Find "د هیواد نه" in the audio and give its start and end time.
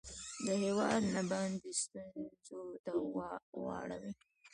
0.45-1.21